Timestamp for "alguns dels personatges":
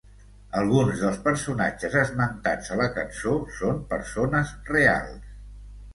0.59-1.97